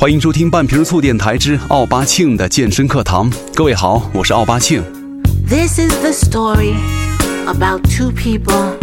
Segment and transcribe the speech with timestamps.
[0.00, 3.30] 欢迎收听半瓶醋电台之奥巴庆的健身课堂。
[3.54, 4.82] 各位好，我是奥巴庆。
[5.46, 6.72] This is the story
[7.46, 8.79] about two people.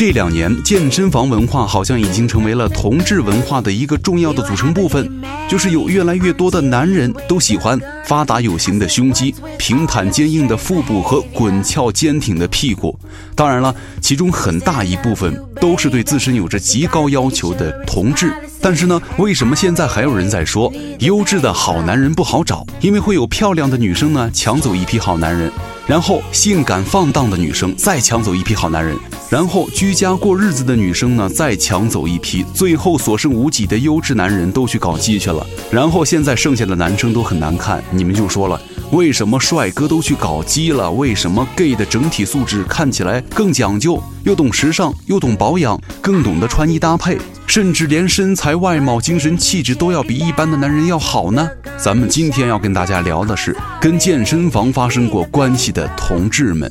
[0.00, 5.06] 这两年，健身房文化好像已经成为了同志文化的一个重要的组成部分，
[5.46, 12.98] 就是有越来越多的男人都喜欢发达有型的胸肌、平坦坚硬的腹部和滚翘坚挺的屁股。
[13.34, 18.32] 当然了，其中很大一部分都是对自身有着极高要求的同志。
[18.60, 22.64] 但是呢，为什么现在还有人在说优质的好男人不好找？
[22.80, 25.50] 因为会有漂亮的女生呢抢走一批好男人，
[25.86, 28.96] 然后性感放荡的女生再抢走一批好男人，
[29.30, 35.46] 然后居家过日子的女生呢再抢走一批，最后所剩无几的优质男人都去搞基去了。
[35.70, 38.60] 然后现在剩下的男生都很难看，你们就说了，
[38.92, 40.90] 为什么帅哥都去搞基了？
[40.90, 47.16] 为什么 gay 的整体素质看起来更讲究，又懂时尚，又懂保养，更懂得穿衣搭配？
[47.46, 51.48] 甚至连身材、外貌、精神气质都要比一般的男人要好呢。
[51.76, 56.68] 咱们今天要跟大家聊的是跟健身房发生过关系的同志们。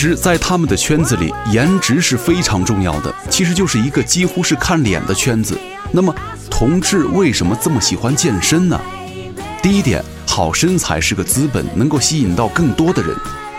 [0.00, 5.60] 实，在他们的圈子里，颜值是非常重要的，其实就是一个几乎是看脸的圈子。
[5.92, 6.14] 那么，
[6.50, 8.80] 同志为什么这么喜欢健身呢？
[9.62, 13.14] 第一点，好身材是个资本，能够吸引到更多的人。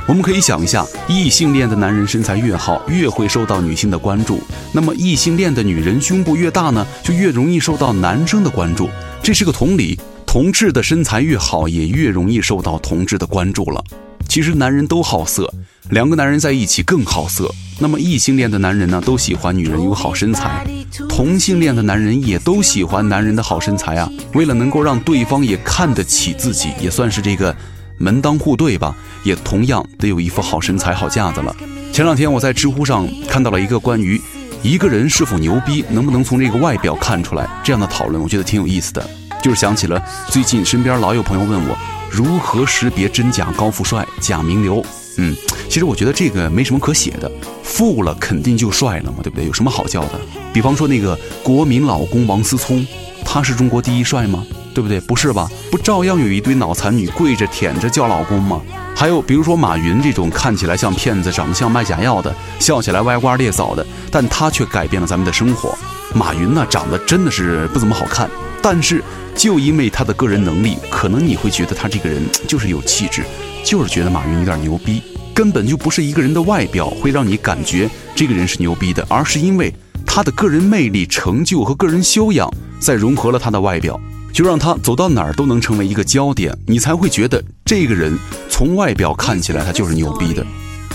[0.08, 4.38] 我们可以想一下，异性恋的男人身材越好，越会受到女性的关注；
[4.74, 8.90] 那么异性恋的女人胸部越大呢，就越容易受到男生的关注。
[9.22, 13.84] 这是个同理，同志的身材越好，也越容易受到同志的关注了。
[14.32, 15.54] 其实男人都好色，
[15.90, 17.54] 两个男人在一起更好色。
[17.80, 20.66] 那么异性恋的男人呢，都喜欢女人有好身材；
[21.10, 24.10] 同性恋的男人也都喜欢男人的好身材啊。
[24.34, 27.54] 为了能够让对方也看得起自己，也算是这个
[27.98, 31.54] 门当户对吧，也同样得有一副好身材、好架子了。
[31.92, 34.18] 前两天我在知乎上看到了一个关于
[34.64, 39.06] 一个人是否牛逼，能不能从这个外表看出来这样的讨论，我觉得挺有意思的。
[39.44, 41.78] 就是想起了最近身边老有朋友问我
[42.12, 44.84] 如何识别真假高富帅、假名流。
[45.18, 45.36] 嗯，
[45.70, 47.32] 其实我觉得这个没什么可写的，
[47.64, 49.46] 富了肯定就帅了嘛，对不对？
[49.46, 50.20] 有什么好叫的？
[50.54, 52.86] 比方说那个国民老公王思聪，
[53.26, 54.46] 他是中国第一帅吗？
[54.74, 55.00] 对不对？
[55.02, 55.50] 不是吧？
[55.70, 58.62] 不照样有一堆脑残女跪着舔着叫老公吗？
[58.96, 65.78] 还有比如说马云这种看起来像骗子、长得像卖假药的、笑起来歪瓜裂枣的，但他却改变了咱们的生活。
[66.14, 68.30] 马云呢，长得真的是不怎么好看，
[68.62, 69.04] 但是
[69.36, 73.24] 就因为他的个人能力，可能你会觉得他这个人就是有气质，
[73.64, 75.02] 就是觉得马云有点牛逼。
[75.34, 79.74] 根本就不是一个人的外表会让你感觉这个人是牛逼的，而是因为
[80.06, 84.00] 他的个人魅力、成就和个人修养，再融合了他的外表，
[84.34, 88.16] 就让他走到哪儿都能成为一个焦点，你才会觉得这个人
[88.50, 90.46] 从外表看起来他就是牛逼的。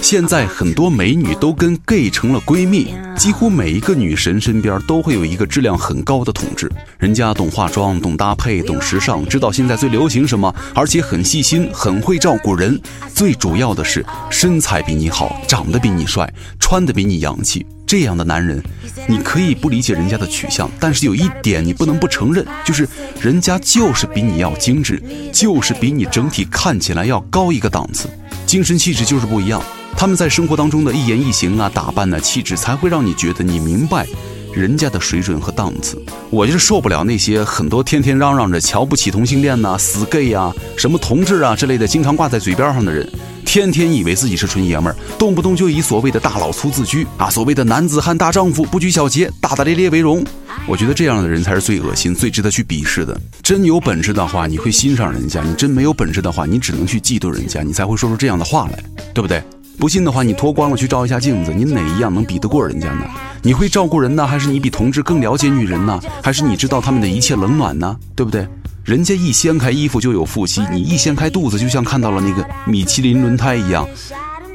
[0.07, 12.81] 现在很多美女都跟 gay 成了闺蜜，几乎每一个女神身边都会有一个质量很高的同志，人家懂化妆、懂搭配、懂时尚，知道现在最流行什么，而且很细心，很会照顾人。
[13.13, 17.67] 最主要的是身材比你好，长得比你帅，穿得比你洋气。
[17.85, 18.63] 这样的男人，
[19.09, 22.89] 你可以不理解人家的取向，但是有一点你不能不承认，就是
[23.21, 25.03] 人家就是比你要精致，
[25.33, 28.09] 就是比你整体看起来要高一个档次，
[28.47, 29.61] 精神气质就是不一样。
[29.97, 34.07] 他们在生活当中的一言一行啊、打扮啊、气质，才会让你觉得你明白
[34.53, 36.01] 人家的水准和档次。
[36.29, 43.11] 我就是受不了那些很多天天嚷嚷着瞧不起同性恋呐、死 gay 啊、什么同志啊之类的，经常挂在嘴边上的人，
[43.47, 50.23] 天天以为自己是纯爷们儿，动不动就以所谓的大老粗自居啊，所谓的男子汉大丈夫，不拘小节，大大咧咧为荣。
[50.67, 53.19] 我觉得这样的人才是最恶心、最值得去鄙视的。
[53.43, 58.85] 真有本事的话，你会欣赏人家；你真没有本事的话，你只能去嫉妒人家，你才会说出这样的话来，
[59.15, 59.43] 对不对？
[59.79, 63.05] 不信的话，你脱光了去照一下镜子，你哪一样能比得过人家呢？
[63.43, 66.01] 你会照顾人呢，还是你比同志更了解女人呢？
[66.23, 67.97] 还是你知道他们的一切冷暖呢？
[68.15, 68.49] 对不对？
[68.85, 73.87] 人家一掀开衣服就有腹肌，你一掀开肚子就像看到了那个米其林轮胎一样，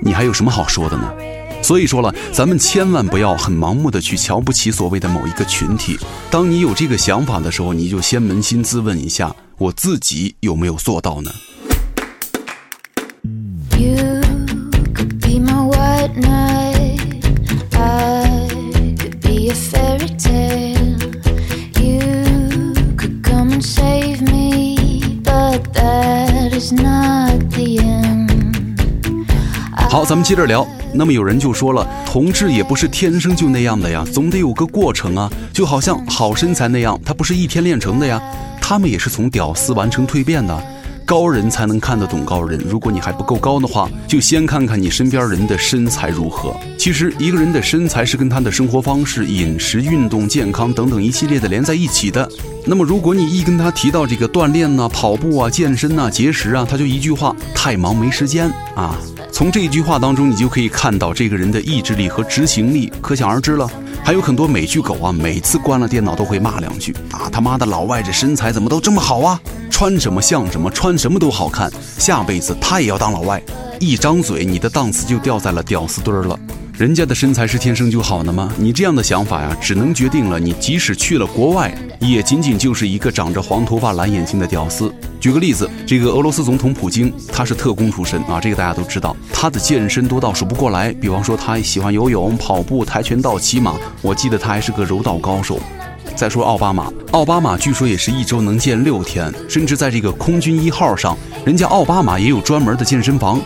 [0.02, 1.12] 你还有什么好说的呢？
[1.62, 6.00] 所以说了，咱们千万不要很盲目的去瞧不起所谓的某一个群体。
[6.32, 11.32] 当你有这个想法的时候，你就先扪心自问一下，我自己有没有做到呢？
[29.90, 30.66] 好，咱们接着聊。
[30.94, 35.30] 那么有人就说了，同志也不是天生就那样的呀，总得有个过程啊。
[35.54, 38.22] 就好像好身材那样，它不是一天练成的呀，
[38.62, 40.64] 他们也是从屌丝完成蜕变的。
[41.12, 42.58] 高人才能看得懂高人。
[42.70, 46.56] 如果你还不够高的话，就先看看你身边人的身材如何。
[46.78, 52.26] 其实一个人的身材是跟他的生活方式、饮食、运动、健康等等一系列的连在一起的。
[52.66, 58.98] 那么如果你一跟他提到这个锻炼呐、跑步啊、健身呐、节食啊，他就一句话：太忙没时间啊。
[59.34, 63.70] 从这一句话当中，你就可以看到这个人的意志力和执行力，可想而知了。
[64.04, 69.40] 还有很多美剧狗啊，每次关了电脑都会骂两句啊，他妈的老外这身材怎么都这么好啊？
[69.70, 71.72] 穿什么像什么，穿什么都好看。
[71.98, 73.42] 下辈子他也要当老外。
[73.80, 76.38] 一张嘴，你的档次就掉在了屌丝堆儿了。
[76.82, 78.52] 人家的身材是天生就好的吗？
[78.58, 84.92] 你这样的想法呀，只能决定了你即使去了国外，也仅仅就是一个长着黄头发、蓝眼睛的屌丝。
[85.20, 89.16] 举个例子，这个俄罗斯总统普京，他是特工出身啊，这个大家都知道。
[89.32, 95.60] 他的健身多到数不过来，比方说他喜欢游泳、跑步、跆拳道、骑马，我记得他还是个柔道高手。
[96.16, 103.40] 再说奥巴马，奥巴马据说也是一周能健六天，甚至在这个空军一号上，人家奥巴马也有专门的健身房，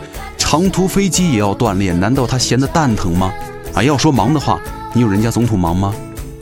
[0.55, 3.29] 长途飞机也要锻炼，难道他闲得蛋疼吗？
[3.73, 4.57] 啊，要说忙的话，
[4.93, 5.93] 你有人家总统忙吗？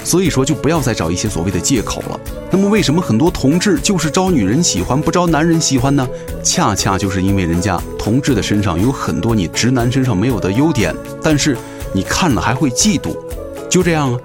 [0.04, 2.20] 所以说就不要再找一些所谓的借口了。
[2.52, 6.08] 那么为什么很多同志就是招女人喜欢不招男人喜欢呢？
[6.44, 10.94] 恰恰就是因为人家同志的身上有很多你直男身上没有的优点，
[11.24, 11.58] 但是
[11.92, 13.18] 你看了还会嫉妒，
[13.68, 14.20] 就这样啊。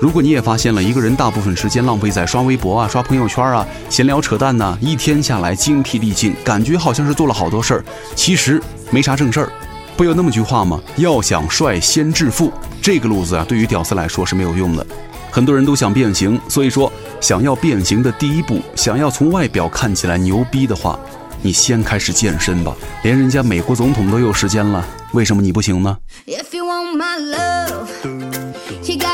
[0.00, 7.84] 如果你也发现了一个人大部分时间浪费在刷微博啊、刷朋友圈啊、闲聊扯淡呢，一天下来精疲力尽，感觉好像是做了好多事儿，
[8.16, 9.52] 其实没啥正事儿。
[9.98, 10.80] 不有那么句话吗？
[10.96, 12.50] 要想帅，先致富。
[12.80, 14.86] 这个路子啊，对于屌丝来说是没有用的。
[15.30, 20.98] 很多人都想变形，所以说想要变形的第一步，想要从外表看起来牛逼的话，
[21.42, 22.74] 你先开始健身吧。
[23.02, 24.82] 连人家美国总统都有时间了，
[25.12, 28.29] 为什么你不行呢？If you want my love,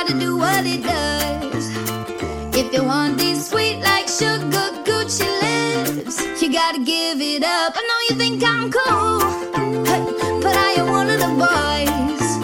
[0.07, 1.71] gotta do what it does.
[2.55, 7.75] If you want these sweet like sugar Gucci lips, you gotta give it up.
[7.75, 9.21] I know you think I'm cool,
[10.41, 12.39] but I am one of the boys.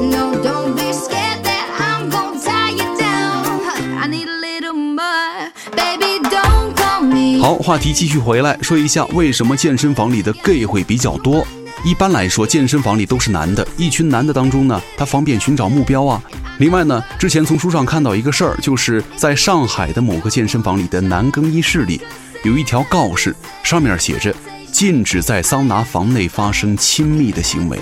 [0.00, 3.60] No, don't be scared that I'm gonna tie you down.
[4.00, 6.20] I need a little more, baby.
[6.28, 7.40] Don't call me.
[7.40, 11.46] 好，话题继续回来，说一下为什么健身房里的 gay 会比较多。
[11.84, 16.20] 一般来说，健身房里都是男的，一群男的当中呢，他方便寻找目标啊。
[16.58, 22.00] 另外呢，之前从书上看到一个事儿，就是在上海的某个健身房里的男更衣室里，
[22.42, 24.34] 有一条告示，上面写着
[24.72, 27.78] 禁止在桑拿房内发生亲密的行为。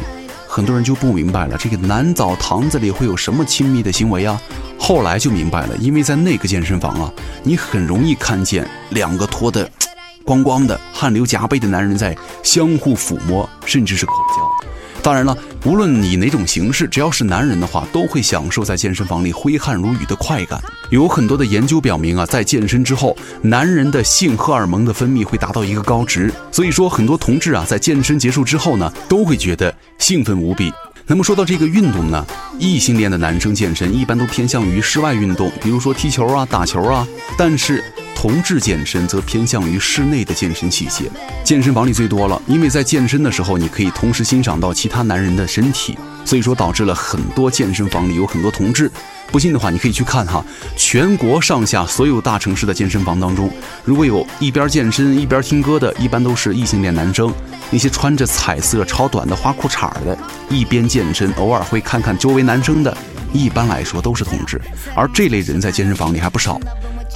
[0.46, 4.38] 很多人就不明白了，这个男澡堂子里会有什么亲密的行为啊？
[4.78, 7.10] 后来就明白了，因为在那个健身房啊，
[7.42, 9.68] 你很容易看见两个脱的
[10.22, 14.66] 光光的、汗流浃背的男人在相互抚摸，甚至是口交。
[15.02, 20.60] 当然了，无论以哪种形式，只要是男人的话，都会享受在健身房里挥汗如雨的快感。
[20.90, 26.32] 有很多的研究表明啊，在健身之后，男人的性荷尔蒙的分泌会达到一个高值。
[26.50, 30.72] 所以说，很多同志啊，在健身结束之后呢，都会觉得兴奋无比。
[31.06, 32.26] 那么说到这个运动呢，
[32.58, 37.06] 异性恋的男生健身一般都偏向于室外运动，比如说踢球啊、打球啊，
[37.38, 37.82] 但是。
[38.16, 41.02] 同志健身则偏向于室内的健身器械，
[41.44, 48.90] 健身房里最多了，因为在健身的时候，你可以同时欣赏到其他男人的身体，所以说导致了很多健身房里有很多同志。
[49.30, 50.42] 不信的话，你可以去看哈，
[50.76, 53.52] 全国上下所有大城市的健身房当中，
[53.84, 57.28] 如果有一边健身一边听歌的，一般都是异性恋男生；
[57.70, 60.18] 那些穿着彩色超短的花裤衩的，
[60.48, 62.96] 一边健身偶尔会看看周围男生的，
[63.32, 64.60] 一般来说都是同志。
[64.96, 66.58] 而这类人在健身房里还不少。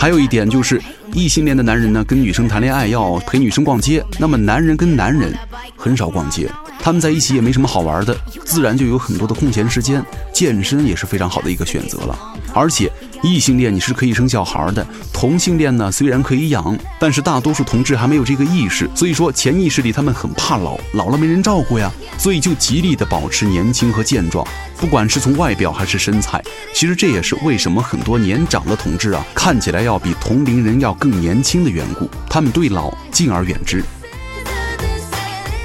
[0.00, 0.80] 还有一点就是，
[1.12, 5.30] 异性恋的男人呢，跟女生谈恋爱要陪女生逛街，那么男人跟男人
[5.76, 6.50] 很少逛街，
[6.82, 12.18] 他们在一起也没什么好玩的，自然就有很多的空闲时间，健身也是非常好的一个选择了。
[12.52, 12.90] 而且
[13.22, 24.44] 异性恋你是可以生小孩的，同性恋呢虽然可以养，但是大多数同志还没有这个意识，所以说潜意识里他们很怕老，老了没人照顾呀，所以就极力的保持年轻和健壮，
[24.78, 26.42] 不管是从外表还是身材，
[26.74, 33.84] 其实这也是为什么很多年长的同志啊，看起来要比同龄人要更年轻的缘故，他们对老敬而远之。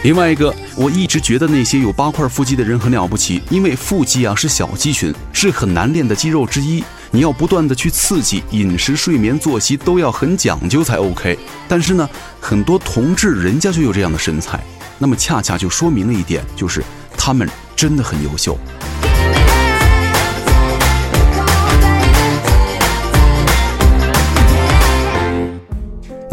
[0.06, 6.84] 另外一个，我一直觉得那些有八块腹肌的人很了不起，因为腹肌啊是小肌群，是很难练的肌肉之一。
[7.10, 11.36] 你要不断的去刺激，饮食、睡眠、作息都要很讲究才 OK。
[11.68, 12.08] 但是呢，
[12.40, 14.64] 很多同志人家就有这样的身材，
[15.00, 16.84] 那么恰恰就说明了一点，就是
[17.18, 18.56] 他们真的很优秀。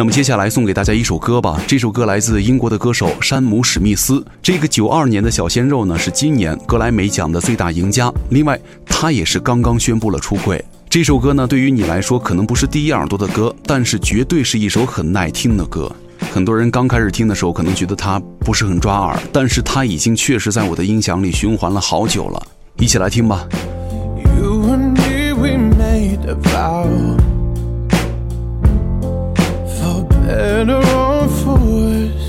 [0.03, 4.21] 那么接下来送给大家一首歌吧，这首歌来自英国的歌手山姆史密斯。
[4.43, 8.13] 这个九二年的小鲜肉呢，是今年格莱美奖的最大赢家。
[8.31, 10.61] 另外，他也是刚刚宣布了出柜。
[10.91, 15.89] 这首歌呢，对于你来说可能不是第一耳朵的歌，但是绝对是一首很耐听的歌。
[16.33, 22.43] 很多人刚开始听的时候，可能觉得它不是很抓耳，但是它已经确实在我的音响里循环了好久了。
[22.79, 23.47] 一起来听吧。
[30.27, 32.29] Better or for worse.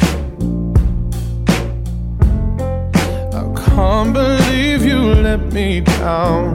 [3.39, 6.52] I can't believe you let me down,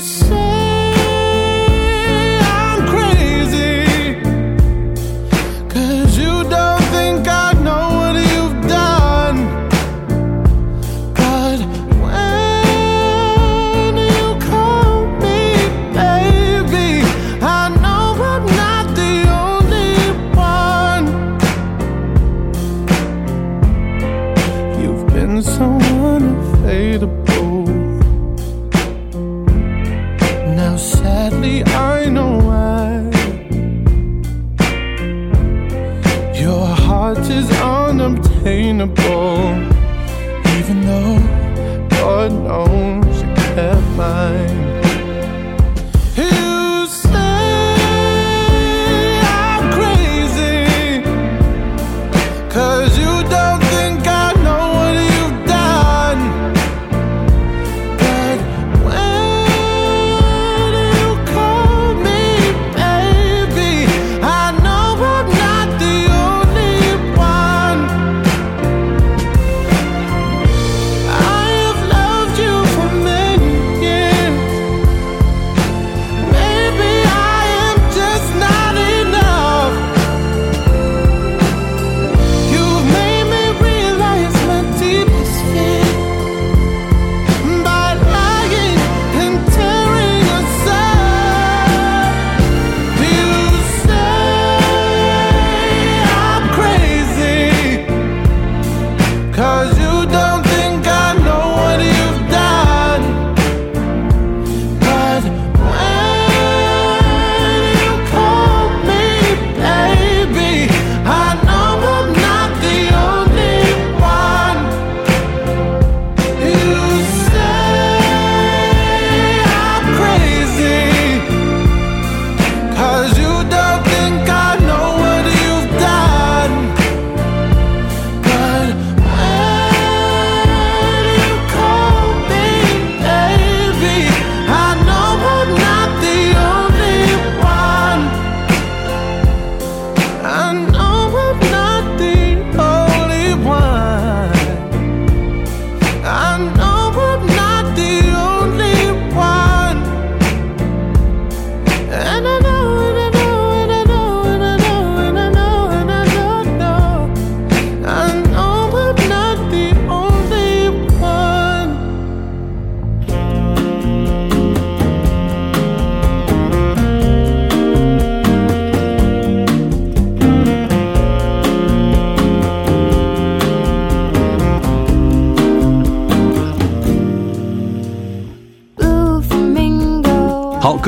[0.00, 0.39] say
[37.14, 39.38] heart is unobtainable,
[40.56, 44.89] even though God knows you kept mine.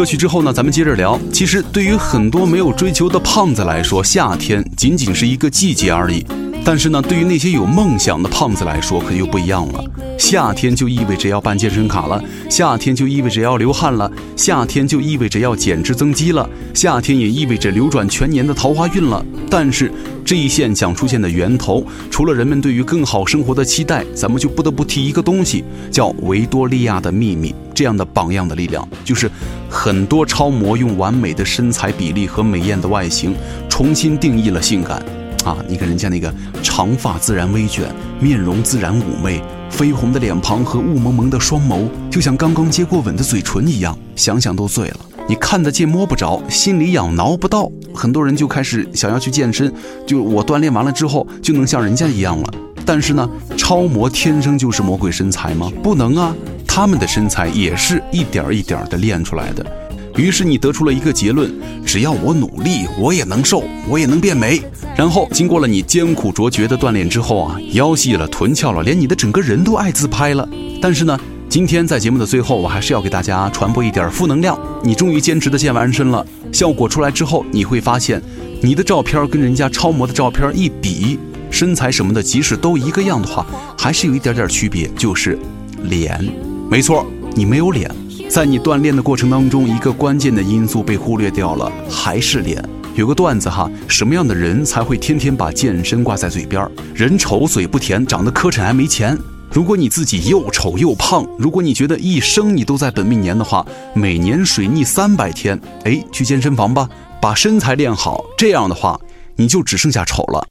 [0.02, 1.16] 歌曲之后呢，咱们接着聊。
[1.32, 6.26] 其实对于很多没有追求的胖子来说，夏天仅仅是一个季节而已。
[6.64, 9.84] 但是呢，对于那些有梦想的胖子来说，可又不一样了。
[10.18, 19.24] 夏天就意味着要办健身卡了，夏天就意味着要流汗了，夏天就意味着要减脂增肌了，夏天也意味着流转全年的桃花运了。
[19.48, 19.88] 但是
[20.32, 29.30] 这一现象出现的源头，除了人们对于更好生活的期待，咱们就不得不提一个东西，叫维多利亚的秘密这样的榜样的力量，就是
[29.68, 33.34] 很多超模用完美的身材比例和美艳的外形，
[33.68, 35.04] 重新定义了性感。
[35.44, 39.38] 啊，你看人家那个长发自然微卷，面容自然妩媚，
[39.70, 44.96] 绯红的脸庞和雾蒙蒙的双眸，就像刚刚接过吻的嘴唇一样，想想都醉了。
[45.28, 49.72] 你看得见摸不着，心里痒挠不到，很多人就开始想要去健身，
[50.06, 52.54] 就我锻炼完了之后就能像人家一样了。
[52.84, 55.70] 但是呢，超模天生就是魔鬼身材吗？
[55.82, 56.34] 不能啊，
[56.66, 59.64] 他们的身材也是一点一点的练出来的。
[60.16, 61.50] 于是你得出了一个结论：
[61.86, 64.60] 只要我努力，我也能瘦，我也能变美。
[64.94, 70.46] 然后经过了你艰苦卓绝的锻炼之后啊，腰细了，臀翘了，连你的整个人都爱自拍了。
[70.82, 71.18] 但是呢，
[71.52, 74.58] 今天在节目的最后，我还是要给大家传播一点负能量。
[74.82, 78.22] 你终于坚持的健完身了，效果出来之后，你会发现，
[78.62, 81.18] 你的照片跟人家超模的照片一比，
[81.50, 85.38] 身材什么的，即使都一个样的话，还是有一点点区别，就是
[85.82, 86.18] 脸。
[86.70, 87.04] 没错，
[87.34, 87.94] 你没有脸。
[88.30, 92.66] 在你锻炼的过程当中，一个关键的因素被忽略掉了，还是脸。
[92.94, 96.66] 有个段子哈，什么样的人才会天天把健身挂在嘴边？
[96.94, 99.18] 人丑嘴不甜，长得磕碜还没钱。
[99.54, 106.88] 如果你自己又丑又胖，如果你觉得一生你都在本命年的话，每年水逆三百天，哎，去健身房吧，
[107.20, 108.24] 把身材练好。
[108.38, 108.98] 这样的话，
[109.36, 110.46] 你就只剩下丑了。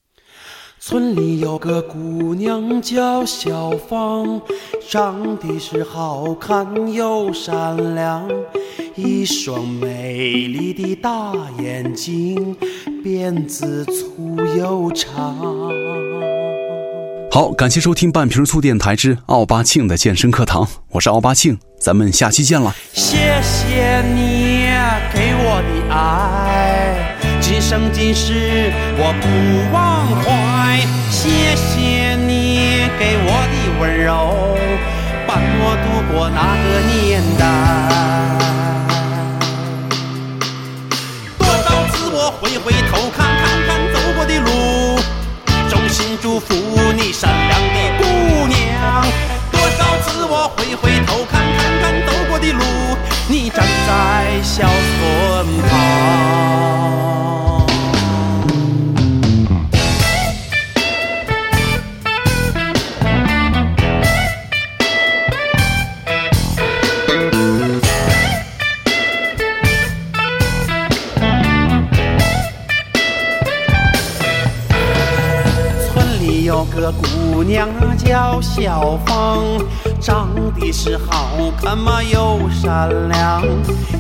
[0.80, 4.40] 村里有个姑娘叫小芳，
[4.88, 8.30] 长得是好看又善良，
[8.96, 12.56] 一双美丽的大眼睛，
[13.04, 15.61] 辫子粗又长。
[17.34, 22.76] 好，感谢收听半瓶醋电台之奥巴庆的健身课堂，我是奥巴庆，咱们下期见了。
[22.92, 24.68] 谢谢你
[25.14, 30.82] 给我的爱，今生今世我不忘怀。
[31.10, 34.58] 谢谢你给我的温柔，
[35.26, 37.48] 伴我度过那个年代。
[41.40, 43.70] 多少次我回回头看看看，
[46.20, 46.54] 祝福
[46.94, 49.06] 你善良的姑娘。
[49.52, 52.64] 多少次我回回头看看看走过的路，
[53.28, 55.91] 你站在小村旁。
[77.52, 79.44] 娘叫小芳，
[80.00, 83.44] 长得是好看嘛又善良，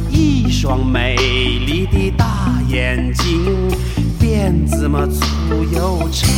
[0.09, 2.25] 一双美丽的大
[2.69, 3.69] 眼睛，
[4.17, 6.29] 辫子嘛粗又长。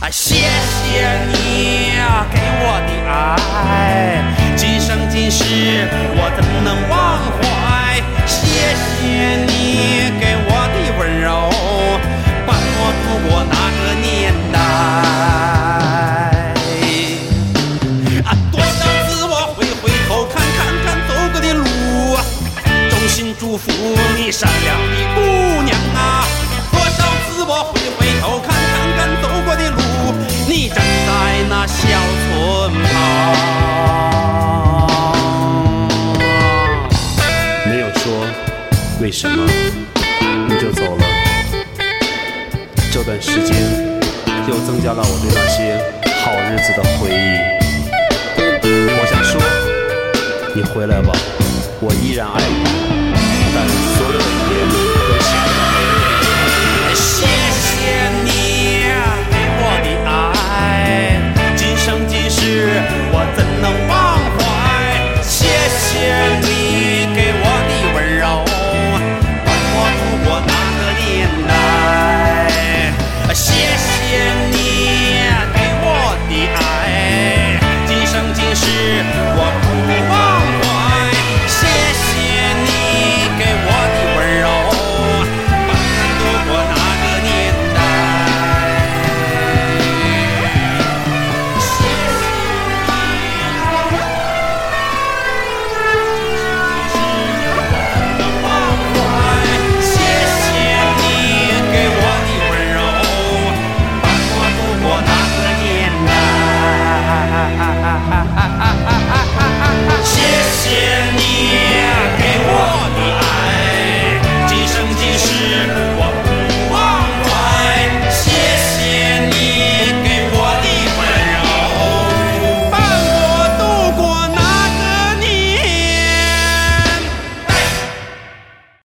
[0.00, 1.92] 啊，谢谢你
[2.32, 4.24] 给我的爱，
[4.56, 5.44] 今生今世
[6.16, 7.45] 我怎能忘怀？
[8.26, 9.50] 谢谢你
[10.20, 11.26] 给我的温柔，
[12.46, 14.04] 伴我度过那个年
[14.52, 14.54] 代。
[18.24, 18.66] 啊，多少
[19.08, 21.64] 次我回回头看看看走过的路
[22.14, 22.16] 啊，
[22.90, 23.70] 衷心祝福
[24.16, 24.76] 你善良
[43.36, 43.54] 时间
[44.48, 45.76] 又增加了我对那些
[46.24, 47.36] 好日子的回忆。
[48.88, 49.38] 我想说，
[50.54, 51.12] 你回来吧，
[51.80, 52.64] 我依然爱你，